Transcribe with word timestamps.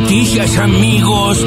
noticias, 0.00 0.56
amigos. 0.58 1.44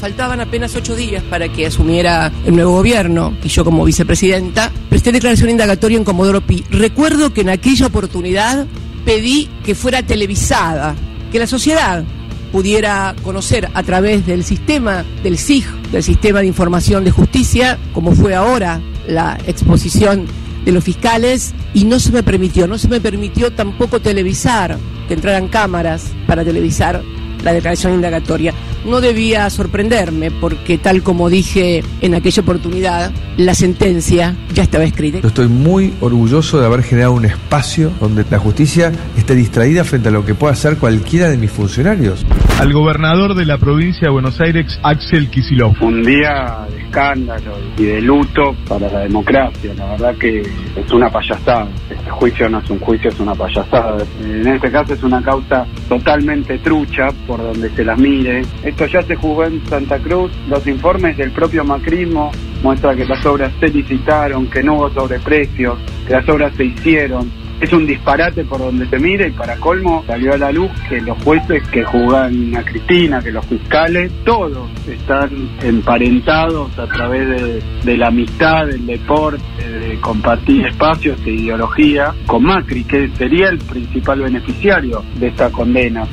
Faltaban 0.00 0.40
apenas 0.40 0.74
ocho 0.74 0.96
días 0.96 1.22
para 1.24 1.48
que 1.48 1.66
asumiera 1.66 2.32
el 2.44 2.56
nuevo 2.56 2.72
gobierno 2.72 3.36
y 3.42 3.48
yo 3.48 3.64
como 3.64 3.84
vicepresidenta 3.84 4.72
presté 4.88 5.12
declaración 5.12 5.50
indagatoria 5.50 5.96
en 5.96 6.04
Comodoro 6.04 6.40
Pi. 6.40 6.64
Recuerdo 6.70 7.32
que 7.32 7.42
en 7.42 7.50
aquella 7.50 7.86
oportunidad 7.86 8.66
pedí 9.04 9.48
que 9.64 9.76
fuera 9.76 10.02
televisada, 10.02 10.96
que 11.30 11.38
la 11.38 11.46
sociedad 11.46 12.04
pudiera 12.50 13.14
conocer 13.22 13.68
a 13.74 13.82
través 13.84 14.26
del 14.26 14.42
sistema 14.42 15.04
del 15.22 15.38
SIG, 15.38 15.66
del 15.92 16.02
Sistema 16.02 16.40
de 16.40 16.46
Información 16.46 17.04
de 17.04 17.12
Justicia, 17.12 17.78
como 17.92 18.12
fue 18.12 18.34
ahora 18.34 18.80
la 19.06 19.38
exposición 19.46 20.26
de 20.64 20.72
los 20.72 20.82
fiscales, 20.82 21.54
y 21.74 21.84
no 21.84 22.00
se 22.00 22.10
me 22.10 22.22
permitió, 22.22 22.66
no 22.66 22.76
se 22.76 22.88
me 22.88 23.00
permitió 23.00 23.52
tampoco 23.52 24.00
televisar, 24.00 24.78
que 25.08 25.14
entraran 25.14 25.48
cámaras 25.48 26.12
para 26.26 26.44
televisar 26.44 27.02
la 27.42 27.52
declaración 27.52 27.94
indagatoria. 27.94 28.52
No 28.84 29.00
debía 29.00 29.48
sorprenderme 29.50 30.30
porque 30.30 30.78
tal 30.78 31.02
como 31.02 31.28
dije 31.28 31.82
en 32.00 32.14
aquella 32.14 32.42
oportunidad, 32.42 33.10
la 33.36 33.54
sentencia 33.54 34.36
ya 34.54 34.62
estaba 34.62 34.84
escrita. 34.84 35.20
Yo 35.20 35.28
estoy 35.28 35.48
muy 35.48 35.94
orgulloso 36.00 36.60
de 36.60 36.66
haber 36.66 36.82
generado 36.82 37.12
un 37.12 37.24
espacio 37.24 37.92
donde 38.00 38.24
la 38.30 38.38
justicia 38.38 38.92
esté 39.16 39.34
distraída 39.34 39.84
frente 39.84 40.08
a 40.08 40.12
lo 40.12 40.24
que 40.24 40.34
pueda 40.34 40.52
hacer 40.52 40.76
cualquiera 40.76 41.28
de 41.28 41.36
mis 41.36 41.50
funcionarios. 41.50 42.24
Al 42.58 42.72
gobernador 42.72 43.34
de 43.34 43.46
la 43.46 43.58
provincia 43.58 44.02
de 44.02 44.10
Buenos 44.10 44.40
Aires, 44.40 44.78
Axel 44.82 45.28
Kicillof. 45.30 45.80
Un 45.82 46.02
día 46.02 46.66
escándalo 46.88 47.52
y 47.76 47.84
de 47.84 48.00
luto 48.00 48.54
para 48.68 48.90
la 48.90 49.00
democracia. 49.00 49.72
La 49.74 49.86
verdad 49.90 50.16
que 50.16 50.40
es 50.40 50.92
una 50.92 51.10
payasada. 51.10 51.68
Este 51.90 52.10
juicio 52.10 52.48
no 52.48 52.58
es 52.58 52.70
un 52.70 52.80
juicio, 52.80 53.10
es 53.10 53.20
una 53.20 53.34
payasada. 53.34 54.04
En 54.22 54.46
este 54.46 54.70
caso 54.70 54.94
es 54.94 55.02
una 55.02 55.22
causa 55.22 55.66
totalmente 55.88 56.58
trucha 56.58 57.08
por 57.26 57.40
donde 57.40 57.70
se 57.70 57.84
la 57.84 57.96
mire. 57.96 58.42
Esto 58.62 58.86
ya 58.86 59.02
se 59.02 59.14
jugó 59.14 59.44
en 59.44 59.64
Santa 59.66 59.98
Cruz. 59.98 60.32
Los 60.48 60.66
informes 60.66 61.16
del 61.16 61.30
propio 61.30 61.64
macrismo 61.64 62.30
muestran 62.62 62.96
que 62.96 63.04
las 63.04 63.24
obras 63.24 63.52
se 63.60 63.68
licitaron, 63.68 64.48
que 64.48 64.62
no 64.62 64.74
hubo 64.74 64.90
sobreprecios, 64.90 65.78
que 66.06 66.12
las 66.14 66.28
obras 66.28 66.54
se 66.56 66.64
hicieron. 66.64 67.30
Es 67.60 67.72
un 67.72 67.86
disparate 67.86 68.44
por 68.44 68.60
donde 68.60 68.88
se 68.88 68.98
mire 68.98 69.28
y 69.28 69.32
para 69.32 69.56
colmo 69.56 70.04
salió 70.06 70.34
a 70.34 70.38
la 70.38 70.52
luz 70.52 70.70
que 70.88 71.00
los 71.00 71.20
jueces 71.24 71.62
que 71.68 71.84
juzgan 71.84 72.56
a 72.56 72.62
Cristina, 72.62 73.20
que 73.20 73.32
los 73.32 73.44
fiscales, 73.46 74.12
todos 74.24 74.68
están 74.86 75.30
emparentados 75.62 76.78
a 76.78 76.86
través 76.86 77.28
de, 77.28 77.62
de 77.84 77.96
la 77.96 78.08
amistad, 78.08 78.66
del 78.66 78.86
deporte, 78.86 79.42
de 79.66 80.00
compartir 80.00 80.66
espacios 80.66 81.18
e 81.26 81.30
ideología 81.30 82.14
con 82.26 82.44
Macri, 82.44 82.84
que 82.84 83.10
sería 83.16 83.48
el 83.48 83.58
principal 83.58 84.20
beneficiario 84.20 85.02
de 85.16 85.28
esta 85.28 85.50
condena. 85.50 86.06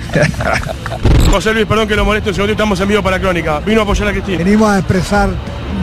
José 1.32 1.54
Luis, 1.54 1.66
perdón 1.66 1.88
que 1.88 1.96
lo 1.96 2.06
moleste 2.06 2.30
un 2.30 2.36
segundo, 2.36 2.54
estamos 2.54 2.80
en 2.80 2.88
vivo 2.88 3.04
para 3.04 3.20
Crónica. 3.20 3.60
Vino 3.60 3.82
a 3.82 3.84
apoyar 3.84 4.08
a 4.08 4.12
Cristina. 4.12 4.38
Venimos 4.38 4.70
a 4.70 4.80
expresar 4.80 5.30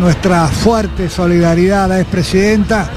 nuestra 0.00 0.46
fuerte 0.48 1.08
solidaridad 1.08 1.84
a 1.84 1.88
la 1.88 2.00
expresidenta. 2.00 2.88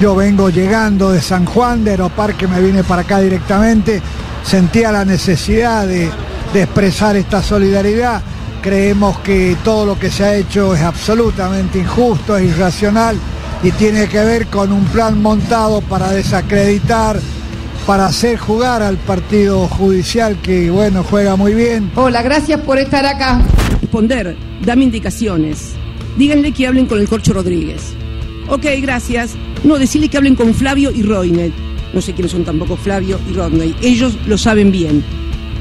Yo 0.00 0.14
vengo 0.16 0.50
llegando 0.50 1.12
de 1.12 1.20
San 1.20 1.44
Juan, 1.44 1.84
de 1.84 1.92
Aeroparque, 1.92 2.46
me 2.46 2.60
vine 2.60 2.84
para 2.84 3.02
acá 3.02 3.20
directamente. 3.20 4.00
Sentía 4.42 4.92
la 4.92 5.04
necesidad 5.04 5.86
de, 5.86 6.10
de 6.52 6.62
expresar 6.62 7.16
esta 7.16 7.42
solidaridad. 7.42 8.22
Creemos 8.62 9.18
que 9.20 9.56
todo 9.62 9.86
lo 9.86 9.98
que 9.98 10.10
se 10.10 10.24
ha 10.24 10.34
hecho 10.34 10.74
es 10.74 10.82
absolutamente 10.82 11.78
injusto, 11.78 12.36
es 12.36 12.50
irracional 12.50 13.16
y 13.62 13.70
tiene 13.72 14.08
que 14.08 14.20
ver 14.20 14.46
con 14.46 14.72
un 14.72 14.84
plan 14.86 15.20
montado 15.20 15.80
para 15.80 16.10
desacreditar, 16.10 17.18
para 17.86 18.06
hacer 18.06 18.38
jugar 18.38 18.82
al 18.82 18.96
partido 18.96 19.66
judicial 19.68 20.36
que, 20.42 20.70
bueno, 20.70 21.04
juega 21.08 21.36
muy 21.36 21.54
bien. 21.54 21.90
Hola, 21.94 22.22
gracias 22.22 22.60
por 22.60 22.78
estar 22.78 23.06
acá. 23.06 23.42
Responder, 23.80 24.36
dame 24.64 24.84
indicaciones. 24.84 25.77
Díganle 26.18 26.50
que 26.52 26.66
hablen 26.66 26.86
con 26.86 26.98
el 26.98 27.08
Corcho 27.08 27.32
Rodríguez. 27.32 27.94
Ok, 28.48 28.64
gracias. 28.82 29.36
No, 29.62 29.78
decirle 29.78 30.08
que 30.08 30.16
hablen 30.16 30.34
con 30.34 30.52
Flavio 30.52 30.90
y 30.90 31.02
Roinet. 31.02 31.52
No 31.94 32.00
sé 32.00 32.12
quiénes 32.12 32.32
son 32.32 32.44
tampoco 32.44 32.76
Flavio 32.76 33.20
y 33.30 33.34
Rodney. 33.34 33.74
Ellos 33.80 34.18
lo 34.26 34.36
saben 34.36 34.72
bien. 34.72 35.04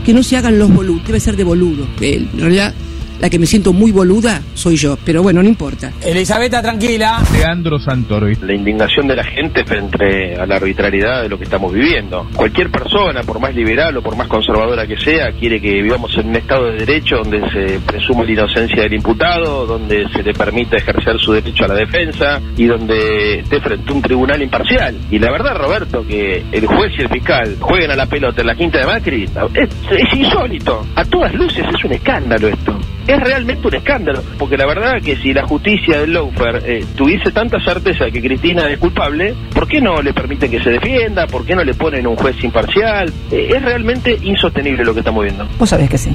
Que 0.03 0.13
no 0.13 0.23
se 0.23 0.35
hagan 0.35 0.57
los 0.57 0.73
boludos. 0.73 1.05
Debe 1.05 1.19
ser 1.19 1.35
de 1.35 1.43
boludo. 1.43 1.87
En 2.01 2.29
realidad 2.39 2.73
la 3.19 3.29
que 3.29 3.39
me 3.39 3.45
siento 3.45 3.73
muy 3.73 3.91
boluda 3.91 4.41
soy 4.53 4.75
yo, 4.75 4.97
pero 5.05 5.23
bueno, 5.23 5.41
no 5.41 5.49
importa. 5.49 5.91
Elisabetta, 6.03 6.61
tranquila. 6.61 7.21
Leandro 7.33 7.79
Santoro. 7.79 8.27
La 8.41 8.53
indignación 8.53 9.07
de 9.07 9.15
la 9.15 9.23
gente 9.23 9.63
frente 9.65 10.35
a 10.35 10.45
la 10.45 10.55
arbitrariedad 10.55 11.21
de 11.23 11.29
lo 11.29 11.37
que 11.37 11.45
estamos 11.45 11.73
viviendo. 11.73 12.27
Cualquier 12.35 12.69
persona, 12.69 13.23
por 13.23 13.39
más 13.39 13.55
liberal 13.55 13.95
o 13.97 14.01
por 14.01 14.15
más 14.15 14.27
conservadora 14.27 14.85
que 14.87 14.97
sea, 14.97 15.31
quiere 15.31 15.61
que 15.61 15.81
vivamos 15.81 16.15
en 16.17 16.29
un 16.29 16.35
Estado 16.35 16.71
de 16.71 16.85
Derecho 16.85 17.17
donde 17.17 17.39
se 17.51 17.79
presume 17.79 18.25
la 18.25 18.31
inocencia 18.31 18.83
del 18.83 18.93
imputado, 18.93 19.65
donde 19.65 20.07
se 20.09 20.23
le 20.23 20.33
permita 20.33 20.77
ejercer 20.77 21.19
su 21.19 21.33
derecho 21.33 21.65
a 21.65 21.69
la 21.69 21.75
defensa 21.75 22.41
y 22.55 22.65
donde 22.65 23.39
esté 23.39 23.59
frente 23.61 23.91
a 23.91 23.93
un 23.93 24.01
tribunal 24.01 24.41
imparcial. 24.41 24.95
Y 25.09 25.19
la 25.19 25.31
verdad, 25.31 25.55
Roberto, 25.55 26.05
que 26.05 26.43
el 26.51 26.65
juez 26.65 26.91
y 26.97 27.01
el 27.01 27.09
fiscal 27.09 27.57
jueguen 27.59 27.91
a 27.91 27.95
la 27.95 28.05
pelota 28.05 28.41
en 28.41 28.47
la 28.47 28.55
quinta 28.55 28.79
de 28.79 28.85
Macri 28.85 29.23
es, 29.53 29.69
es 29.91 30.19
insólito. 30.19 30.85
A 30.95 31.05
todas 31.05 31.33
luces 31.33 31.65
es 31.67 31.83
un 31.83 31.91
escándalo 31.93 32.47
esto 32.47 32.77
es 33.07 33.19
realmente 33.19 33.65
un 33.67 33.75
escándalo, 33.75 34.21
porque 34.37 34.57
la 34.57 34.65
verdad 34.65 35.01
que 35.01 35.15
si 35.15 35.33
la 35.33 35.47
justicia 35.47 36.01
del 36.01 36.13
Lawfare 36.13 36.61
eh, 36.65 36.85
tuviese 36.95 37.31
tanta 37.31 37.59
certeza 37.63 38.05
de 38.05 38.11
que 38.11 38.21
Cristina 38.21 38.69
es 38.69 38.77
culpable, 38.77 39.33
¿por 39.53 39.67
qué 39.67 39.79
no 39.79 40.01
le 40.01 40.13
permiten 40.13 40.51
que 40.51 40.61
se 40.61 40.71
defienda? 40.71 41.25
¿Por 41.25 41.45
qué 41.45 41.55
no 41.55 41.63
le 41.63 41.73
ponen 41.73 42.05
un 42.05 42.17
juez 42.17 42.35
imparcial? 42.43 43.11
Eh, 43.31 43.49
es 43.55 43.61
realmente 43.61 44.17
insostenible 44.21 44.83
lo 44.83 44.93
que 44.93 44.99
estamos 44.99 45.23
viendo. 45.23 45.47
Vos 45.57 45.69
sabés 45.69 45.89
que 45.89 45.97
sí. 45.97 46.09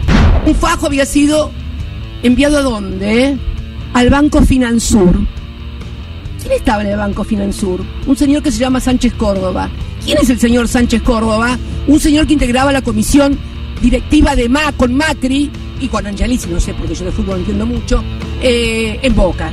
Un 0.45 0.55
fajo 0.55 0.87
había 0.87 1.07
sido 1.07 1.51
enviado 2.23 2.59
a 2.59 2.63
dónde? 2.63 3.37
Al 3.95 4.11
Banco 4.11 4.43
Finansur. 4.43 5.19
¿Quién 6.41 6.55
estaba 6.55 6.83
en 6.83 6.89
el 6.89 6.97
Banco 6.97 7.25
Finansur? 7.25 7.83
Un 8.07 8.17
señor 8.17 8.43
que 8.43 8.51
se 8.51 8.59
llama 8.59 8.81
Sánchez 8.81 9.15
Córdoba. 9.15 9.71
¿Quién 10.05 10.19
es 10.19 10.29
el 10.29 10.39
señor 10.39 10.69
Sánchez 10.69 11.03
Córdoba? 11.03 11.57
Un 11.87 12.01
señor 12.01 12.27
que 12.27 12.33
integraba 12.35 12.73
la 12.73 12.83
comisión 12.83 13.39
directiva 13.81 14.37
de 14.37 14.49
MA 14.49 14.73
con 14.73 14.95
Macri 14.95 15.51
y 15.83 15.89
con 15.89 16.07
Angelici, 16.07 16.49
no 16.49 16.61
sé, 16.61 16.73
porque 16.75 16.95
yo 16.95 17.05
de 17.05 17.13
fútbol 17.13 17.39
entiendo 17.41 17.67
mucho, 17.67 18.03
eh, 18.41 18.99
en 19.03 19.15
Boca. 19.15 19.51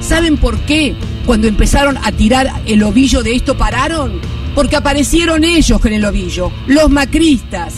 ¿Saben 0.00 0.36
por 0.36 0.58
qué 0.60 0.94
cuando 1.26 1.48
empezaron 1.48 1.96
a 2.02 2.12
tirar 2.12 2.62
el 2.66 2.82
ovillo 2.82 3.22
de 3.22 3.34
esto 3.34 3.56
pararon? 3.56 4.12
Porque 4.54 4.76
aparecieron 4.76 5.44
ellos 5.44 5.80
con 5.80 5.92
el 5.92 6.04
ovillo, 6.04 6.50
los 6.66 6.88
macristas. 6.90 7.74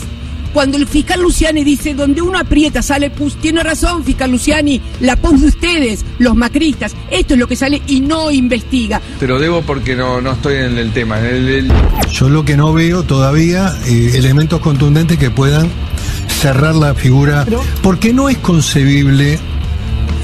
Cuando 0.53 0.75
el 0.77 0.85
fiscal 0.85 1.21
Luciani 1.21 1.63
dice, 1.63 1.93
donde 1.93 2.21
uno 2.21 2.37
aprieta 2.37 2.81
sale 2.81 3.09
pus, 3.09 3.35
tiene 3.37 3.63
razón 3.63 4.03
fiscal 4.03 4.31
Luciani, 4.31 4.81
la 4.99 5.15
pus 5.15 5.39
de 5.39 5.47
ustedes, 5.47 6.03
los 6.19 6.35
macristas, 6.35 6.93
esto 7.09 7.35
es 7.35 7.39
lo 7.39 7.47
que 7.47 7.55
sale 7.55 7.81
y 7.87 8.01
no 8.01 8.29
investiga. 8.31 8.99
Te 9.17 9.27
lo 9.27 9.39
debo 9.39 9.61
porque 9.61 9.95
no, 9.95 10.19
no 10.19 10.33
estoy 10.33 10.55
en 10.55 10.77
el 10.77 10.91
tema. 10.91 11.19
En 11.19 11.25
el- 11.25 11.49
el- 11.49 11.71
Yo 12.11 12.27
lo 12.27 12.43
que 12.43 12.57
no 12.57 12.73
veo 12.73 13.03
todavía 13.03 13.73
eh, 13.87 14.11
elementos 14.15 14.59
contundentes 14.59 15.17
que 15.17 15.29
puedan 15.29 15.69
cerrar 16.41 16.73
la 16.73 16.95
figura, 16.95 17.45
porque 17.83 18.13
no 18.13 18.27
es 18.27 18.37
concebible 18.39 19.37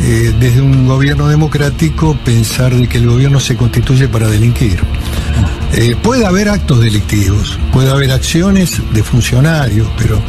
eh, 0.01 0.33
desde 0.39 0.61
un 0.61 0.87
gobierno 0.87 1.27
democrático 1.27 2.17
pensar 2.25 2.73
de 2.73 2.87
que 2.87 2.97
el 2.97 3.07
gobierno 3.07 3.39
se 3.39 3.55
constituye 3.55 4.07
para 4.07 4.27
delinquir. 4.27 4.79
Eh, 5.73 5.95
puede 6.01 6.25
haber 6.25 6.49
actos 6.49 6.79
delictivos, 6.79 7.59
puede 7.71 7.91
haber 7.91 8.11
acciones 8.11 8.81
de 8.93 9.03
funcionarios, 9.03 9.87
pero 9.95 10.19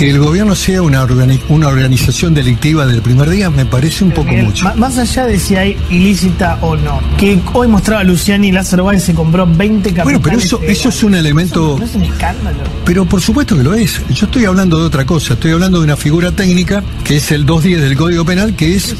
que 0.00 0.08
el 0.08 0.18
gobierno 0.18 0.54
sea 0.54 0.80
una, 0.80 1.04
organi- 1.06 1.42
una 1.50 1.68
organización 1.68 2.32
delictiva 2.32 2.86
del 2.86 3.02
primer 3.02 3.28
día 3.28 3.50
me 3.50 3.66
parece 3.66 4.02
un 4.02 4.12
poco 4.12 4.30
Miguel, 4.30 4.46
mucho. 4.46 4.74
Más 4.76 4.96
allá 4.96 5.26
de 5.26 5.38
si 5.38 5.56
hay 5.56 5.76
ilícita 5.90 6.56
o 6.62 6.74
no, 6.74 7.02
que 7.18 7.38
hoy 7.52 7.68
mostraba 7.68 8.02
Luciani 8.02 8.50
Lázaro 8.50 8.84
Báez 8.84 9.04
se 9.04 9.12
compró 9.12 9.46
20 9.46 9.90
capitales. 9.90 10.04
Bueno, 10.04 10.20
pero 10.22 10.38
eso, 10.38 10.58
eso 10.62 10.88
es 10.88 11.02
un 11.04 11.16
elemento... 11.16 11.76
No 11.78 11.84
es 11.84 11.94
un 11.94 12.04
escándalo. 12.04 12.56
Pero 12.86 13.04
por 13.04 13.20
supuesto 13.20 13.58
que 13.58 13.62
lo 13.62 13.74
es. 13.74 14.00
Yo 14.08 14.24
estoy 14.24 14.46
hablando 14.46 14.78
de 14.78 14.86
otra 14.86 15.04
cosa. 15.04 15.34
Estoy 15.34 15.50
hablando 15.50 15.80
de 15.80 15.84
una 15.84 15.98
figura 15.98 16.32
técnica 16.32 16.82
que 17.04 17.18
es 17.18 17.30
el 17.30 17.44
210 17.44 17.82
del 17.82 17.94
Código 17.98 18.24
Penal, 18.24 18.56
que 18.56 18.74
es 18.76 18.96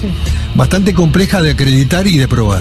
bastante 0.54 0.92
compleja 0.92 1.40
de 1.40 1.52
acreditar 1.52 2.06
y 2.06 2.18
de 2.18 2.28
probar. 2.28 2.60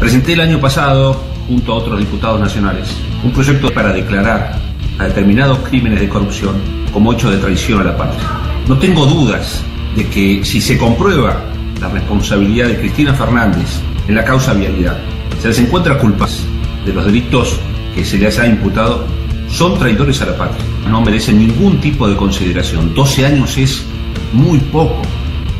Presenté 0.00 0.32
el 0.32 0.40
año 0.40 0.58
pasado, 0.58 1.22
junto 1.48 1.72
a 1.74 1.76
otros 1.76 1.98
diputados 2.00 2.40
nacionales, 2.40 2.88
un 3.22 3.30
proyecto 3.32 3.68
para 3.74 3.92
declarar 3.92 4.58
a 4.98 5.04
determinados 5.04 5.58
crímenes 5.60 6.00
de 6.00 6.08
corrupción 6.08 6.54
como 6.92 7.12
hecho 7.12 7.30
de 7.30 7.38
traición 7.38 7.80
a 7.80 7.84
la 7.84 7.96
patria. 7.96 8.24
No 8.68 8.78
tengo 8.78 9.06
dudas 9.06 9.62
de 9.96 10.06
que 10.06 10.44
si 10.44 10.60
se 10.60 10.78
comprueba 10.78 11.44
la 11.80 11.88
responsabilidad 11.88 12.68
de 12.68 12.78
Cristina 12.78 13.12
Fernández 13.14 13.80
en 14.08 14.14
la 14.14 14.24
causa 14.24 14.54
vialidad, 14.54 14.96
se 15.40 15.48
les 15.48 15.58
encuentra 15.58 15.98
culpas 15.98 16.44
de 16.86 16.92
los 16.92 17.04
delitos 17.04 17.58
que 17.94 18.04
se 18.04 18.18
les 18.18 18.38
ha 18.38 18.46
imputado, 18.46 19.06
son 19.48 19.78
traidores 19.78 20.20
a 20.22 20.26
la 20.26 20.36
patria. 20.36 20.64
No 20.88 21.00
merecen 21.00 21.38
ningún 21.38 21.80
tipo 21.80 22.08
de 22.08 22.16
consideración. 22.16 22.94
12 22.94 23.26
años 23.26 23.56
es 23.58 23.84
muy 24.32 24.58
poco 24.58 25.02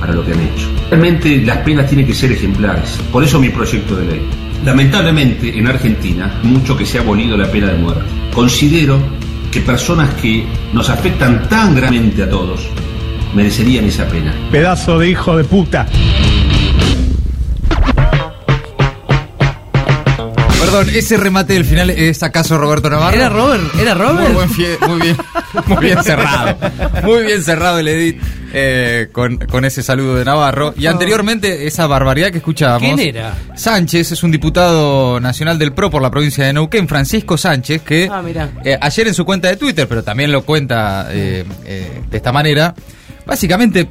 para 0.00 0.12
lo 0.12 0.24
que 0.24 0.32
han 0.32 0.40
hecho. 0.40 0.68
Realmente 0.90 1.42
las 1.42 1.58
penas 1.58 1.88
tienen 1.88 2.06
que 2.06 2.14
ser 2.14 2.32
ejemplares. 2.32 2.98
Por 3.12 3.24
eso 3.24 3.38
mi 3.38 3.50
proyecto 3.50 3.96
de 3.96 4.06
ley. 4.06 4.20
Lamentablemente 4.64 5.56
en 5.56 5.66
Argentina, 5.66 6.40
mucho 6.42 6.76
que 6.76 6.86
se 6.86 6.98
ha 6.98 7.02
abolido 7.02 7.36
la 7.36 7.50
pena 7.50 7.68
de 7.68 7.78
muerte. 7.78 8.02
Considero 8.32 8.98
que 9.54 9.60
personas 9.60 10.12
que 10.14 10.44
nos 10.72 10.90
afectan 10.90 11.48
tan 11.48 11.76
gravemente 11.76 12.24
a 12.24 12.28
todos 12.28 12.66
merecerían 13.36 13.84
esa 13.84 14.04
pena. 14.08 14.34
Pedazo 14.50 14.98
de 14.98 15.10
hijo 15.10 15.36
de 15.36 15.44
puta. 15.44 15.86
Perdón, 20.64 20.88
ese 20.94 21.16
remate 21.18 21.52
del 21.52 21.64
final 21.64 21.90
es 21.90 22.22
acaso 22.22 22.56
Roberto 22.56 22.88
Navarro. 22.88 23.14
¿Era 23.16 23.28
Robert? 23.28 23.62
¿Era 23.78 23.94
Robert? 23.94 24.20
Muy, 24.28 24.32
buen 24.34 24.48
fie- 24.50 24.78
muy 24.88 25.00
bien, 25.00 25.16
muy 25.66 25.84
bien 25.84 26.02
cerrado. 26.04 26.56
Muy 27.02 27.22
bien 27.24 27.42
cerrado 27.44 27.78
el 27.80 27.88
edit 27.88 28.22
eh, 28.52 29.08
con, 29.12 29.36
con 29.36 29.64
ese 29.66 29.82
saludo 29.82 30.16
de 30.16 30.24
Navarro. 30.24 30.72
Y 30.76 30.86
anteriormente, 30.86 31.66
esa 31.66 31.86
barbaridad 31.86 32.30
que 32.30 32.38
escuchábamos. 32.38 32.94
¿Quién 32.94 32.98
era? 33.16 33.34
Sánchez 33.54 34.12
es 34.12 34.22
un 34.22 34.30
diputado 34.30 35.20
nacional 35.20 35.58
del 35.58 35.72
PRO 35.74 35.90
por 35.90 36.00
la 36.00 36.10
provincia 36.10 36.46
de 36.46 36.52
Neuquén, 36.54 36.88
Francisco 36.88 37.36
Sánchez, 37.36 37.82
que 37.82 38.08
Ah, 38.10 38.22
eh, 38.64 38.78
ayer 38.80 39.08
en 39.08 39.14
su 39.14 39.24
cuenta 39.26 39.48
de 39.48 39.56
Twitter, 39.56 39.86
pero 39.86 40.02
también 40.02 40.32
lo 40.32 40.42
cuenta 40.46 41.08
eh, 41.10 41.44
eh, 41.66 42.00
de 42.10 42.16
esta 42.16 42.32
manera, 42.32 42.74
básicamente 43.26 43.88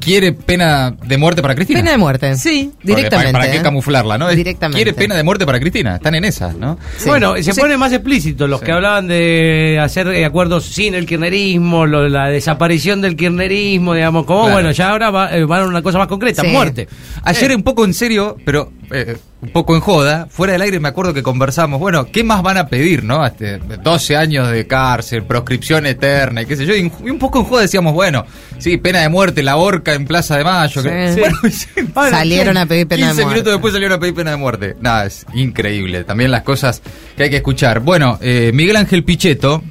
quiere 0.00 0.32
pena 0.32 0.90
de 1.06 1.18
muerte 1.18 1.42
para 1.42 1.54
Cristina. 1.54 1.78
Pena 1.80 1.90
de 1.92 1.98
muerte. 1.98 2.34
Sí, 2.36 2.72
directamente. 2.82 3.32
¿Para, 3.32 3.44
para 3.44 3.52
qué 3.52 3.58
¿eh? 3.58 3.62
camuflarla, 3.62 4.18
no? 4.18 4.28
Directamente. 4.30 4.76
Quiere 4.82 4.92
pena 4.94 5.14
de 5.14 5.22
muerte 5.22 5.46
para 5.46 5.60
Cristina. 5.60 5.96
Están 5.96 6.14
en 6.16 6.24
esas, 6.24 6.56
¿no? 6.56 6.78
Bueno, 7.06 7.36
se 7.36 7.52
Sí. 7.52 7.60
pone 7.60 7.76
más 7.76 7.92
explícito 7.92 8.48
los 8.48 8.60
que 8.60 8.72
hablaban 8.72 9.06
de 9.06 9.78
hacer 9.80 10.08
eh, 10.08 10.24
acuerdos 10.24 10.64
sin 10.64 10.94
el 10.94 11.06
kirchnerismo, 11.06 11.86
lo- 11.86 12.08
la 12.08 12.28
desaparición 12.28 13.00
del 13.00 13.14
kirchnerismo, 13.16 13.94
digamos, 13.94 14.24
como 14.26 14.40
Claro. 14.40 14.54
bueno, 14.54 14.70
ya 14.72 14.90
ahora 14.90 15.10
va, 15.10 15.36
eh, 15.36 15.44
van 15.44 15.62
a 15.62 15.66
una 15.66 15.82
cosa 15.82 15.98
más 15.98 16.08
concreta, 16.08 16.42
Sí. 16.42 16.48
muerte. 16.48 16.88
Ayer 17.22 17.54
un 17.54 17.62
poco 17.62 17.84
en 17.84 17.94
serio, 17.94 18.36
pero 18.44 18.72
eh, 18.90 19.16
un 19.42 19.48
poco 19.50 19.74
en 19.74 19.80
joda, 19.80 20.26
fuera 20.30 20.52
del 20.52 20.60
aire 20.62 20.80
me 20.80 20.88
acuerdo 20.88 21.14
que 21.14 21.22
conversamos, 21.22 21.80
bueno, 21.80 22.04
¿qué 22.12 22.22
más 22.22 22.42
van 22.42 22.58
a 22.58 22.66
pedir, 22.68 23.04
no? 23.04 23.24
Este, 23.24 23.58
12 23.58 24.16
años 24.16 24.50
de 24.50 24.66
cárcel, 24.66 25.22
proscripción 25.22 25.86
eterna 25.86 26.42
y 26.42 26.46
qué 26.46 26.56
sé 26.56 26.66
yo, 26.66 26.74
y 26.74 26.90
un 27.10 27.18
poco 27.18 27.38
en 27.40 27.46
joda 27.46 27.62
decíamos, 27.62 27.94
bueno, 27.94 28.26
sí, 28.58 28.76
pena 28.76 29.00
de 29.00 29.08
muerte, 29.08 29.42
la 29.42 29.56
horca 29.56 29.94
en 29.94 30.04
Plaza 30.04 30.36
de 30.36 30.44
Mayo. 30.44 30.82
que- 30.82 31.14
Sí. 31.50 31.70
Bueno, 31.94 32.10
Salieron 32.16 32.56
a 32.58 32.66
pedir 32.66 32.86
pena 32.86 33.06
de 33.06 33.12
15 33.12 33.22
muerte. 33.22 33.34
minutos 33.34 33.52
después 33.54 33.72
salieron 33.72 33.96
a 33.96 34.00
pedir 34.00 34.14
pena 34.14 34.30
de 34.32 34.36
muerte. 34.36 34.76
Nada, 34.80 35.06
es 35.06 35.24
increíble. 35.32 36.04
También 36.04 36.30
las 36.30 36.42
cosas 36.42 36.82
que 37.16 37.22
hay 37.24 37.30
que 37.30 37.36
escuchar. 37.36 37.80
Bueno, 37.80 38.18
eh, 38.20 38.50
Miguel 38.54 38.76
Ángel 38.76 39.04
Pichetto. 39.04 39.62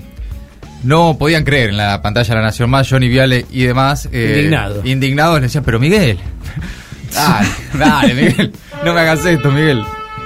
No 0.82 1.18
podían 1.20 1.44
creer 1.44 1.72
en 1.72 1.78
la 1.78 2.02
pantalla 2.02 2.30
de 2.30 2.36
la 2.36 2.42
Nación 2.42 2.70
Más, 2.70 2.90
Johnny 2.90 3.10
Viale 3.10 3.46
y 3.52 3.64
demás. 3.64 4.08
eh, 4.14 4.34
Indignado. 4.38 4.82
Indignados 4.86 5.36
le 5.36 5.42
decían, 5.48 5.64
pero 5.66 5.78
Miguel, 5.78 6.18
dale, 7.14 7.48
dale, 7.78 8.14
Miguel, 8.14 8.54
no 8.86 8.94
me 8.94 9.00
hagas 9.02 9.26
esto, 9.26 9.52
Miguel. 9.52 9.84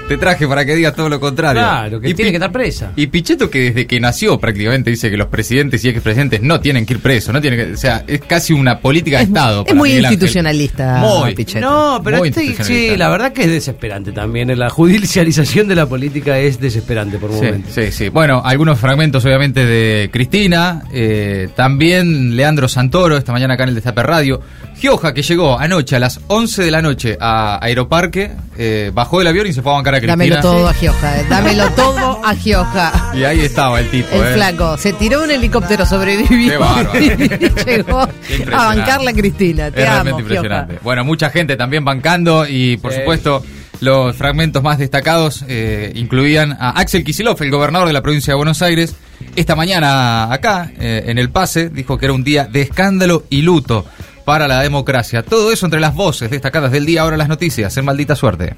Te 0.08 0.18
traje 0.18 0.46
para 0.50 0.66
que 0.66 0.76
digas 0.76 0.94
todo 0.98 1.08
lo 1.08 1.18
contrario. 1.18 1.62
Claro, 1.62 2.02
que 2.02 2.10
Y 2.10 2.14
tiene 2.14 2.32
que 2.32 2.36
estar 2.36 2.52
presa. 2.52 2.92
Y 2.98 3.08
Pichetto 3.08 3.50
que 3.50 3.60
desde 3.72 3.88
que 3.88 4.02
nació 4.02 4.38
prácticamente 4.38 4.90
dice 4.90 5.10
que 5.10 5.16
los 5.16 5.28
presidentes 5.28 5.84
y 5.86 5.90
expresidentes 5.90 6.42
no 6.42 6.60
tienen 6.60 6.86
que 6.86 6.96
ir 6.96 7.00
presos, 7.00 7.34
no 7.34 7.40
tienen 7.40 7.68
que, 7.68 7.74
o 7.74 7.78
sea, 7.78 8.04
es 8.06 8.20
casi 8.20 8.52
una 8.52 8.80
política 8.80 9.20
de 9.20 9.24
Estado. 9.24 9.62
Es 9.62 9.68
para 9.68 9.78
muy 9.78 9.90
Miguel 9.92 10.04
institucionalista, 10.04 10.98
Muy. 10.98 11.34
Pichetto. 11.34 11.62
No, 11.66 12.02
pero 12.04 12.18
Muy 12.18 12.30
este- 12.30 12.64
sí, 12.66 12.98
la 12.98 13.08
verdad 13.08 13.32
que 13.32 13.44
es 13.44 13.50
desesperante 13.50 14.12
también. 14.12 14.60
La 14.60 14.70
judicialización 14.70 15.70
de 15.70 15.76
la 15.76 15.86
política 15.86 16.38
es 16.38 16.60
desesperante 16.60 17.18
por 17.18 17.32
Sí, 17.32 17.38
momentos. 17.38 17.74
sí, 17.74 17.90
sí. 17.94 18.10
Bueno, 18.10 18.42
algunos 18.44 18.78
fragmentos 18.78 19.24
obviamente 19.24 19.66
de 19.66 20.10
Cristina, 20.12 20.84
eh, 20.92 21.48
también 21.56 22.36
Leandro 22.36 22.68
Santoro, 22.68 23.16
esta 23.16 23.32
mañana 23.32 23.54
acá 23.54 23.64
en 23.64 23.70
el 23.70 23.76
Destape 23.76 24.04
Radio, 24.04 24.42
Gioja, 24.78 25.14
que 25.14 25.22
llegó 25.22 25.58
anoche 25.58 25.96
a 25.96 26.00
las 26.00 26.20
11 26.28 26.64
de 26.64 26.72
la 26.72 26.82
noche 26.82 27.18
a 27.20 27.58
Aeroparque, 27.64 28.32
eh, 28.58 28.92
bajó 28.94 29.20
del 29.20 29.28
avión 29.28 29.48
y 29.48 29.54
se 29.54 29.62
fue 29.62 29.72
a 29.72 29.76
bancar 29.76 29.96
a 29.96 30.00
Cristina. 30.00 30.16
Dámelo 30.18 30.42
todo 30.42 30.68
a 30.68 30.74
Gioja, 30.74 31.20
eh. 31.20 31.26
dámelo 31.30 31.70
todo 31.76 32.26
a 32.26 32.36
Gioja. 32.36 33.12
Y 33.14 33.24
ahí 33.24 33.40
estaba 33.42 33.80
el 33.80 33.90
tipo. 33.90 34.10
El 34.16 34.24
eh. 34.24 34.34
flaco 34.34 34.78
se 34.78 34.94
tiró 34.94 35.24
un 35.24 35.32
helicóptero, 35.32 35.86
sobrevivió 35.86 36.52
Qué 36.52 36.58
bárbaro. 36.58 37.00
y 37.00 37.66
llegó 37.66 38.00
a 38.02 38.66
bancarla 38.68 39.12
a 39.12 39.14
Cristina. 39.14 39.72
Te 39.72 39.84
es 39.84 39.88
amo, 39.90 39.94
realmente 40.04 40.22
Gioja. 40.24 40.36
impresionante. 40.36 40.80
Bueno, 40.84 41.04
mucha 41.06 41.30
gente 41.30 41.56
también 41.56 41.86
bancando 41.86 42.46
y 42.48 42.78
por 42.78 42.92
Sí. 42.92 43.00
supuesto 43.00 43.44
los 43.80 44.16
fragmentos 44.16 44.64
más 44.64 44.78
destacados 44.78 45.44
eh, 45.48 45.92
incluían 45.96 46.54
a 46.60 46.72
Axel 46.72 47.04
Kicillof, 47.04 47.42
el 47.42 47.52
gobernador 47.52 47.88
de 47.88 47.94
la 47.94 48.02
provincia 48.02 48.32
de 48.34 48.38
Buenos 48.38 48.62
Aires. 48.62 48.96
Esta 49.36 49.56
mañana 49.56 50.32
acá, 50.32 50.72
eh, 50.80 51.06
en 51.08 51.18
el 51.18 51.30
pase, 51.30 51.70
dijo 51.70 51.98
que 51.98 52.06
era 52.06 52.14
un 52.14 52.24
día 52.24 52.46
de 52.46 52.62
escándalo 52.62 53.24
y 53.30 53.42
luto 53.42 53.86
para 54.26 54.48
la 54.48 54.62
democracia. 54.62 55.24
Todo 55.24 55.52
eso 55.52 55.66
entre 55.66 55.80
las 55.80 55.96
voces 55.96 56.30
destacadas 56.30 56.72
del 56.72 56.86
día, 56.86 57.02
ahora 57.02 57.18
las 57.18 57.30
noticias, 57.30 57.76
en 57.78 57.86
maldita 57.86 58.16
suerte. 58.16 58.56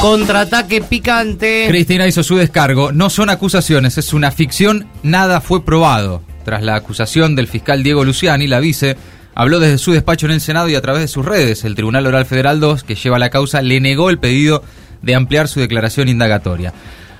Contraataque 0.00 0.80
picante. 0.80 1.66
Cristina 1.68 2.06
hizo 2.06 2.22
su 2.22 2.36
descargo. 2.36 2.92
No 2.92 3.10
son 3.10 3.30
acusaciones, 3.30 3.98
es 3.98 4.12
una 4.12 4.30
ficción. 4.30 4.86
Nada 5.02 5.40
fue 5.40 5.64
probado. 5.64 6.22
Tras 6.44 6.62
la 6.62 6.74
acusación 6.74 7.36
del 7.36 7.48
fiscal 7.48 7.82
Diego 7.82 8.04
Luciani, 8.04 8.46
la 8.46 8.60
vice 8.60 8.96
habló 9.34 9.60
desde 9.60 9.78
su 9.78 9.92
despacho 9.92 10.26
en 10.26 10.32
el 10.32 10.40
Senado 10.40 10.68
y 10.68 10.74
a 10.74 10.80
través 10.80 11.02
de 11.02 11.08
sus 11.08 11.24
redes. 11.24 11.64
El 11.64 11.74
Tribunal 11.74 12.06
Oral 12.06 12.24
Federal 12.26 12.60
2, 12.60 12.84
que 12.84 12.94
lleva 12.94 13.18
la 13.18 13.30
causa, 13.30 13.62
le 13.62 13.80
negó 13.80 14.10
el 14.10 14.18
pedido 14.18 14.62
de 15.02 15.14
ampliar 15.14 15.48
su 15.48 15.60
declaración 15.60 16.08
indagatoria. 16.08 16.72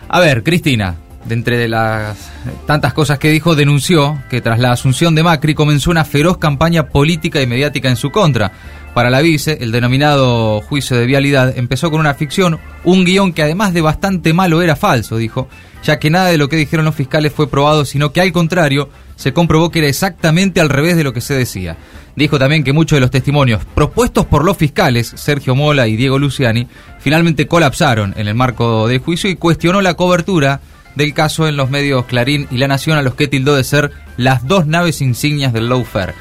A 0.09 0.21
ver, 0.21 0.43
Cristina, 0.43 0.97
de 1.25 1.35
entre 1.35 1.69
las 1.69 2.31
tantas 2.67 2.93
cosas 2.93 3.19
que 3.19 3.31
dijo, 3.31 3.55
denunció 3.55 4.23
que 4.31 4.41
tras 4.41 4.59
la 4.59 4.73
asunción 4.73 5.15
de 5.15 5.23
Macri 5.23 5.55
comenzó 5.55 5.91
una 5.91 6.05
feroz 6.05 6.39
campaña 6.39 6.89
política 6.89 7.43
y 7.43 7.47
mediática 7.47 7.89
en 7.89 7.97
su 7.97 8.11
contra. 8.11 8.53
Para 8.95 9.11
la 9.11 9.21
vice, 9.21 9.59
el 9.61 9.71
denominado 9.71 10.61
juicio 10.63 10.97
de 10.97 11.07
vialidad 11.07 11.57
empezó 11.57 11.91
con 11.91 12.01
una 12.01 12.15
ficción, 12.15 12.59
un 12.85 13.05
guion 13.05 13.33
que 13.33 13.43
además 13.43 13.73
de 13.73 13.83
bastante 13.83 14.33
malo 14.33 14.63
era 14.63 14.75
falso, 14.75 15.17
dijo, 15.17 15.49
ya 15.85 15.99
que 15.99 16.11
nada 16.11 16.29
de 16.29 16.39
lo 16.39 16.49
que 16.49 16.57
dijeron 16.57 16.85
los 16.85 16.97
fiscales 16.97 17.33
fue 17.33 17.49
probado, 17.49 17.85
sino 17.85 18.13
que 18.13 18.21
al 18.21 18.33
contrario, 18.33 18.91
se 19.15 19.33
comprobó 19.33 19.71
que 19.71 19.81
era 19.81 19.89
exactamente 19.89 20.61
al 20.61 20.71
revés 20.71 20.97
de 20.97 21.05
lo 21.05 21.13
que 21.13 21.21
se 21.21 21.35
decía. 21.35 21.77
Dijo 22.17 22.39
también 22.39 22.65
que 22.65 22.73
muchos 22.73 22.97
de 22.97 23.01
los 23.01 23.11
testimonios 23.11 23.65
propuestos 23.75 24.27
por 24.27 24.45
los 24.45 24.57
fiscales, 24.57 25.13
Sergio 25.15 25.55
Mola 25.55 25.87
y 25.87 25.97
Diego 25.97 26.19
Luciani, 26.19 26.67
finalmente 26.99 27.47
colapsaron 27.47 28.15
en 28.17 28.27
el 28.29 28.35
marco 28.35 28.89
del 28.89 28.99
juicio 28.99 29.31
y 29.31 29.37
cuestionó 29.37 29.81
la 29.81 29.95
cobertura 29.95 30.61
del 30.95 31.15
caso 31.15 31.49
en 31.49 31.57
los 31.57 31.71
medios 31.71 32.05
Clarín 32.07 32.47
y 32.51 32.59
La 32.59 32.69
Nación, 32.69 32.99
a 32.99 33.03
los 33.03 33.15
que 33.15 33.29
tildó 33.29 33.55
de 33.57 33.65
ser 33.65 33.93
las 34.17 34.47
dos 34.47 34.67
naves 34.67 35.01
insignias 35.01 35.53
del 35.53 35.69
lawfare. 35.69 36.15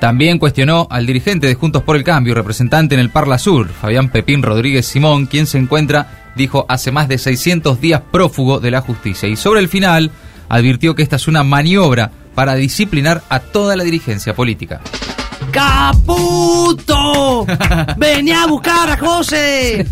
También 0.00 0.38
cuestionó 0.38 0.86
al 0.90 1.06
dirigente 1.06 1.46
de 1.46 1.54
Juntos 1.54 1.82
por 1.82 1.96
el 1.96 2.04
Cambio, 2.04 2.34
representante 2.34 2.94
en 2.94 3.00
el 3.00 3.10
Parla 3.10 3.38
Sur, 3.38 3.68
Fabián 3.68 4.10
Pepín 4.10 4.42
Rodríguez 4.42 4.86
Simón, 4.86 5.26
quien 5.26 5.46
se 5.46 5.58
encuentra, 5.58 6.32
dijo, 6.36 6.66
hace 6.68 6.92
más 6.92 7.08
de 7.08 7.18
600 7.18 7.80
días 7.80 8.02
prófugo 8.10 8.60
de 8.60 8.70
la 8.70 8.82
justicia. 8.82 9.28
Y 9.28 9.36
sobre 9.36 9.60
el 9.60 9.68
final, 9.68 10.10
advirtió 10.48 10.94
que 10.94 11.02
esta 11.02 11.16
es 11.16 11.28
una 11.28 11.44
maniobra 11.44 12.10
para 12.34 12.54
disciplinar 12.54 13.22
a 13.30 13.40
toda 13.40 13.74
la 13.74 13.84
dirigencia 13.84 14.34
política. 14.34 14.80
¡Caputo! 15.56 17.46
¡Venía 17.96 18.42
a 18.42 18.46
buscar 18.46 18.90
a 18.90 18.98
José! 18.98 19.86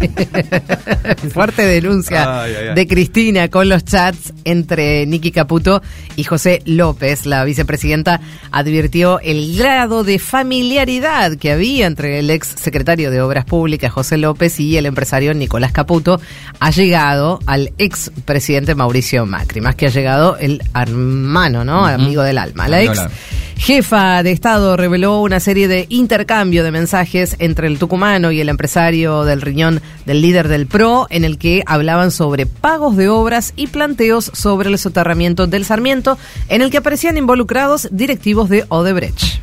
Fuerte 1.33 1.64
denuncia 1.64 2.42
Ay, 2.42 2.52
ay, 2.54 2.68
ay. 2.68 2.75
de 2.75 2.87
Cristina 2.87 3.49
con 3.49 3.71
los 3.71 3.83
chats 3.83 4.35
entre 4.44 5.06
Nicky 5.06 5.33
Caputo 5.33 5.83
y 6.16 6.25
José 6.25 6.61
López. 6.66 7.25
La 7.25 7.44
vicepresidenta 7.44 8.21
advirtió 8.50 9.21
el 9.21 9.56
grado 9.56 10.04
de 10.04 10.18
familiaridad 10.18 11.37
que 11.38 11.52
había 11.52 11.87
entre 11.87 12.18
el 12.18 12.28
ex 12.28 12.49
secretario 12.56 13.11
de 13.11 13.23
Obras 13.23 13.47
Públicas 13.47 13.90
José 13.90 14.18
López 14.18 14.61
y 14.61 14.76
el 14.76 14.85
empresario 14.85 15.33
Nicolás 15.33 15.73
Caputo. 15.73 16.21
Ha 16.61 16.71
llegado 16.73 17.38
al 17.47 17.73
ex 17.78 18.11
presidente 18.26 18.75
Mauricio 18.75 19.25
Macri, 19.25 19.62
más 19.62 19.76
que 19.76 19.87
ha 19.87 19.90
llegado 19.90 20.37
el 20.37 20.62
hermano, 20.75 21.64
¿no? 21.64 21.87
Amigo 21.87 22.23
del 22.23 22.37
alma. 22.37 22.68
La 22.68 22.83
ex 22.83 22.90
del 22.90 22.99
alma. 22.99 23.14
Jefa 23.56 24.23
de 24.23 24.32
Estado 24.32 24.76
reveló 24.76 25.20
una 25.20 25.40
serie 25.40 25.68
de 25.68 25.87
intercambio 25.88 26.64
de 26.64 26.70
mensajes 26.70 27.37
entre 27.38 27.66
el 27.66 27.78
tucumano 27.78 28.30
y 28.30 28.40
el 28.40 28.49
empresario 28.49 29.25
del 29.25 29.40
riñón 29.40 29.80
del 30.06 30.20
líder 30.20 30.49
del 30.49 30.66
PRO, 30.66 31.06
en 31.11 31.25
el 31.25 31.38
que 31.38 31.62
hablaban 31.66 32.11
sobre 32.11 32.46
pagos 32.46 32.96
de 32.96 33.08
obras 33.08 33.52
y 33.56 33.68
planteos 33.68 34.30
sobre 34.34 34.68
el 34.68 34.78
soterramiento 34.78 35.46
del 35.46 35.64
Sarmiento, 35.64 36.18
en 36.49 36.62
el 36.62 36.70
que 36.70 36.78
aparecían 36.78 37.16
involucrados 37.16 37.88
directivos 37.90 38.49
de 38.49 38.64
Odebrecht. 38.68 39.40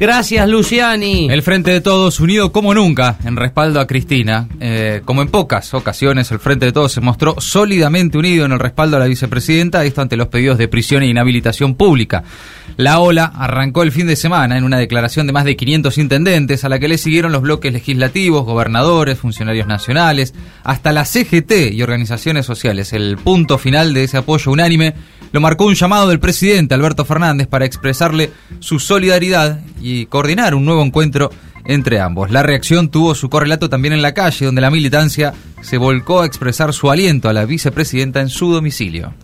Gracias, 0.00 0.48
Luciani. 0.48 1.28
El 1.28 1.42
Frente 1.42 1.72
de 1.72 1.82
Todos 1.82 2.20
unido 2.20 2.52
como 2.52 2.72
nunca 2.72 3.18
en 3.22 3.36
respaldo 3.36 3.80
a 3.80 3.86
Cristina. 3.86 4.48
Eh, 4.58 5.02
como 5.04 5.20
en 5.20 5.28
pocas 5.28 5.74
ocasiones, 5.74 6.30
el 6.30 6.38
Frente 6.38 6.64
de 6.64 6.72
Todos 6.72 6.92
se 6.92 7.02
mostró 7.02 7.38
sólidamente 7.38 8.16
unido 8.16 8.46
en 8.46 8.52
el 8.52 8.60
respaldo 8.60 8.96
a 8.96 9.00
la 9.00 9.04
vicepresidenta, 9.04 9.84
esto 9.84 10.00
ante 10.00 10.16
los 10.16 10.28
pedidos 10.28 10.56
de 10.56 10.68
prisión 10.68 11.02
e 11.02 11.06
inhabilitación 11.06 11.74
pública. 11.74 12.24
La 12.78 12.98
ola 13.00 13.26
arrancó 13.26 13.82
el 13.82 13.92
fin 13.92 14.06
de 14.06 14.16
semana 14.16 14.56
en 14.56 14.64
una 14.64 14.78
declaración 14.78 15.26
de 15.26 15.34
más 15.34 15.44
de 15.44 15.54
500 15.54 15.98
intendentes, 15.98 16.64
a 16.64 16.70
la 16.70 16.78
que 16.78 16.88
le 16.88 16.96
siguieron 16.96 17.30
los 17.30 17.42
bloques 17.42 17.70
legislativos, 17.70 18.46
gobernadores, 18.46 19.18
funcionarios 19.18 19.66
nacionales, 19.66 20.32
hasta 20.64 20.92
la 20.92 21.04
CGT 21.04 21.72
y 21.72 21.82
organizaciones 21.82 22.46
sociales. 22.46 22.94
El 22.94 23.18
punto 23.18 23.58
final 23.58 23.92
de 23.92 24.04
ese 24.04 24.16
apoyo 24.16 24.50
unánime 24.50 24.94
lo 25.32 25.40
marcó 25.40 25.66
un 25.66 25.74
llamado 25.74 26.08
del 26.08 26.20
presidente 26.20 26.74
Alberto 26.74 27.04
Fernández 27.04 27.46
para 27.46 27.64
expresarle 27.64 28.30
su 28.58 28.80
solidaridad 28.80 29.60
y 29.80 29.89
coordinar 30.08 30.54
un 30.54 30.64
nuevo 30.64 30.82
encuentro 30.82 31.30
entre 31.64 32.00
ambos. 32.00 32.30
La 32.30 32.42
reacción 32.42 32.90
tuvo 32.90 33.14
su 33.14 33.28
correlato 33.28 33.68
también 33.68 33.94
en 33.94 34.02
la 34.02 34.14
calle, 34.14 34.46
donde 34.46 34.60
la 34.60 34.70
militancia 34.70 35.34
se 35.62 35.78
volcó 35.78 36.20
a 36.20 36.26
expresar 36.26 36.72
su 36.72 36.90
aliento 36.90 37.28
a 37.28 37.32
la 37.32 37.44
vicepresidenta 37.44 38.20
en 38.20 38.28
su 38.28 38.52
domicilio. 38.52 39.14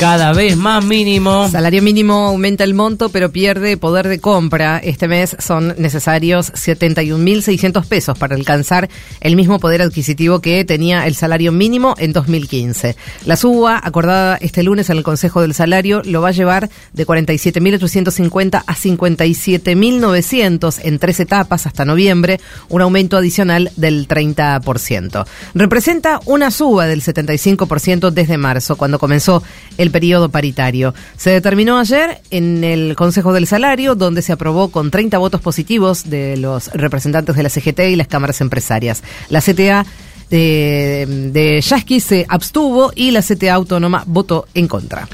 Cada 0.00 0.32
vez 0.32 0.56
más 0.56 0.82
mínimo. 0.82 1.46
Salario 1.50 1.82
mínimo 1.82 2.28
aumenta 2.28 2.64
el 2.64 2.72
monto, 2.72 3.10
pero 3.10 3.30
pierde 3.30 3.76
poder 3.76 4.08
de 4.08 4.18
compra. 4.18 4.78
Este 4.78 5.08
mes 5.08 5.36
son 5.38 5.74
necesarios 5.76 6.54
71.600 6.54 7.84
pesos 7.84 8.16
para 8.16 8.34
alcanzar 8.34 8.88
el 9.20 9.36
mismo 9.36 9.60
poder 9.60 9.82
adquisitivo 9.82 10.40
que 10.40 10.64
tenía 10.64 11.06
el 11.06 11.14
salario 11.14 11.52
mínimo 11.52 11.94
en 11.98 12.14
2015. 12.14 12.96
La 13.26 13.36
suba, 13.36 13.78
acordada 13.82 14.38
este 14.40 14.62
lunes 14.62 14.88
en 14.88 14.96
el 14.96 15.02
Consejo 15.02 15.42
del 15.42 15.52
Salario, 15.52 16.00
lo 16.06 16.22
va 16.22 16.28
a 16.28 16.32
llevar 16.32 16.70
de 16.94 17.06
47.850 17.06 18.62
a 18.66 18.74
57.900 18.74 20.80
en 20.82 20.98
tres 20.98 21.20
etapas 21.20 21.66
hasta 21.66 21.84
noviembre, 21.84 22.40
un 22.70 22.80
aumento 22.80 23.18
adicional 23.18 23.70
del 23.76 24.08
30%. 24.08 25.26
Representa 25.54 26.20
una 26.24 26.50
suba 26.50 26.86
del 26.86 27.02
75% 27.02 28.10
desde 28.12 28.38
marzo, 28.38 28.76
cuando 28.76 28.98
comenzó 28.98 29.42
el 29.90 29.92
periodo 29.92 30.28
paritario. 30.28 30.94
Se 31.16 31.30
determinó 31.30 31.78
ayer 31.78 32.20
en 32.30 32.62
el 32.62 32.94
Consejo 32.94 33.32
del 33.32 33.46
Salario, 33.46 33.96
donde 33.96 34.22
se 34.22 34.32
aprobó 34.32 34.70
con 34.70 34.90
30 34.90 35.18
votos 35.18 35.40
positivos 35.40 36.08
de 36.08 36.36
los 36.36 36.68
representantes 36.68 37.34
de 37.36 37.42
la 37.42 37.48
CGT 37.48 37.80
y 37.90 37.96
las 37.96 38.06
cámaras 38.06 38.40
empresarias. 38.40 39.02
La 39.28 39.40
CTA 39.40 39.84
de, 40.30 41.30
de 41.32 41.60
Yasky 41.60 42.00
se 42.00 42.24
abstuvo 42.28 42.92
y 42.94 43.10
la 43.10 43.22
CTA 43.22 43.54
autónoma 43.54 44.04
votó 44.06 44.46
en 44.54 44.68
contra. 44.68 45.08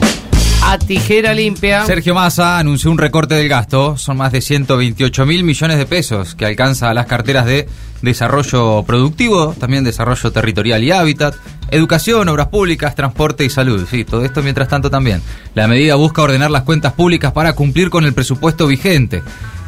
A 0.69 0.79
tijera 0.79 1.33
limpia. 1.33 1.87
Sergio 1.87 2.13
Massa 2.13 2.59
anunció 2.59 2.91
un 2.91 2.99
recorte 2.99 3.37
del 3.37 3.49
gasto. 3.49 3.97
Son 3.97 4.17
más 4.17 4.33
de 4.33 4.41
128 4.41 5.25
mil 5.25 5.45
millones 5.45 5.79
de 5.79 5.87
pesos 5.87 6.35
que 6.35 6.45
alcanza 6.45 6.91
a 6.91 6.95
las 6.95 7.07
carteras 7.07 7.47
de 7.47 7.69
desarrollo 8.03 8.83
productivo, 8.83 9.55
también 9.61 9.85
desarrollo 9.85 10.33
territorial 10.33 10.83
y 10.83 10.91
hábitat, 10.91 11.37
educación, 11.71 12.29
obras 12.29 12.49
públicas, 12.49 12.97
transporte 12.97 13.45
y 13.45 13.51
salud. 13.51 13.87
Sí, 13.89 14.05
todo 14.05 14.25
esto 14.25 14.43
mientras 14.43 14.67
tanto 14.67 14.91
también. 14.91 15.23
La 15.55 15.69
medida 15.69 15.95
busca 15.95 16.23
ordenar 16.23 16.51
las 16.51 16.65
cuentas 16.65 16.95
públicas 16.95 17.31
para 17.31 17.53
cumplir 17.53 17.89
con 17.89 18.05
el 18.05 18.13
presupuesto 18.13 18.67
vigente. 18.67 19.23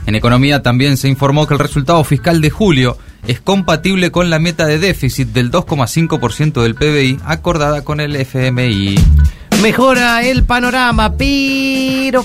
En 0.07 0.17
economía 0.17 0.62
también 0.62 0.97
se 0.97 1.09
informó 1.09 1.47
que 1.47 1.55
el 1.55 1.61
resultado 1.61 2.02
fiscal 2.02 2.40
de 2.40 2.50
julio 2.50 2.99
es 3.28 3.40
compatible 3.40 4.11
con 4.11 4.31
la 4.31 4.40
meta 4.40 4.67
de 4.67 4.81
déficit 4.81 5.28
del 5.28 5.52
2,5% 5.52 6.61
del 6.61 6.75
PBI 6.75 7.21
acordada 7.25 7.85
con 7.85 8.00
el 8.00 8.17
FMI. 8.17 8.97
Mejora 9.62 10.23
el 10.23 10.45
panorama, 10.45 11.15
pero... 11.17 12.25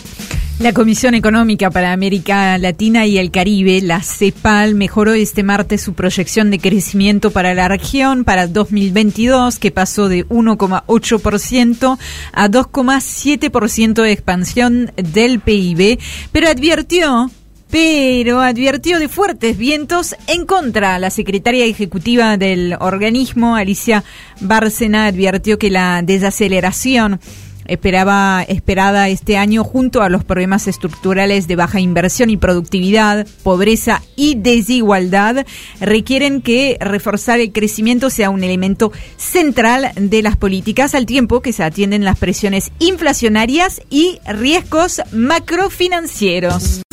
La 0.59 0.71
Comisión 0.71 1.15
Económica 1.15 1.71
para 1.71 1.91
América 1.91 2.57
Latina 2.59 3.07
y 3.07 3.17
el 3.17 3.31
Caribe, 3.31 3.81
la 3.81 4.01
CEPAL, 4.01 4.75
mejoró 4.75 5.13
este 5.13 5.41
martes 5.41 5.81
su 5.81 5.93
proyección 5.93 6.51
de 6.51 6.59
crecimiento 6.59 7.31
para 7.31 7.55
la 7.55 7.67
región 7.67 8.23
para 8.23 8.47
2022, 8.47 9.57
que 9.57 9.71
pasó 9.71 10.09
de 10.09 10.27
1,8% 10.27 11.97
a 12.31 12.49
2,7% 12.49 14.03
de 14.03 14.11
expansión 14.11 14.91
del 14.95 15.39
PIB, 15.39 15.99
pero 16.31 16.47
advirtió 16.47 17.31
pero 17.73 18.39
advirtió 18.39 18.99
de 18.99 19.09
fuertes 19.09 19.57
vientos 19.57 20.15
en 20.27 20.45
contra. 20.45 20.99
La 20.99 21.09
secretaria 21.09 21.65
ejecutiva 21.65 22.37
del 22.37 22.77
organismo, 22.79 23.55
Alicia 23.55 24.03
Bárcena, 24.39 25.07
advirtió 25.07 25.57
que 25.57 25.71
la 25.71 26.03
desaceleración 26.03 27.19
esperaba, 27.65 28.45
esperada 28.47 29.09
este 29.09 29.37
año 29.37 29.63
junto 29.63 30.03
a 30.03 30.09
los 30.09 30.23
problemas 30.23 30.67
estructurales 30.67 31.47
de 31.47 31.55
baja 31.55 31.79
inversión 31.79 32.29
y 32.29 32.37
productividad, 32.37 33.25
pobreza 33.41 34.03
y 34.15 34.35
desigualdad 34.35 35.43
requieren 35.79 36.43
que 36.43 36.77
reforzar 36.79 37.39
el 37.39 37.51
crecimiento 37.51 38.11
sea 38.11 38.29
un 38.29 38.43
elemento 38.43 38.91
central 39.17 39.93
de 39.95 40.21
las 40.21 40.37
políticas 40.37 40.93
al 40.93 41.07
tiempo 41.07 41.41
que 41.41 41.53
se 41.53 41.63
atienden 41.63 42.05
las 42.05 42.19
presiones 42.19 42.71
inflacionarias 42.77 43.81
y 43.89 44.19
riesgos 44.27 45.01
macrofinancieros. 45.11 46.83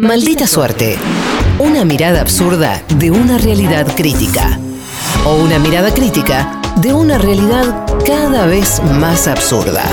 Maldita 0.00 0.46
suerte. 0.46 0.96
Una 1.58 1.84
mirada 1.84 2.22
absurda 2.22 2.82
de 2.96 3.10
una 3.10 3.36
realidad 3.36 3.86
crítica. 3.94 4.58
O 5.26 5.34
una 5.34 5.58
mirada 5.58 5.92
crítica 5.92 6.58
de 6.76 6.94
una 6.94 7.18
realidad 7.18 7.84
cada 8.06 8.46
vez 8.46 8.80
más 8.98 9.28
absurda. 9.28 9.84